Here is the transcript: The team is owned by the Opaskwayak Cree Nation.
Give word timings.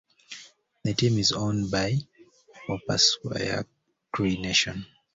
The 0.83 0.95
team 0.95 1.19
is 1.19 1.31
owned 1.31 1.69
by 1.69 1.91
the 1.91 2.03
Opaskwayak 2.79 3.65
Cree 4.11 4.41
Nation. 4.41 4.87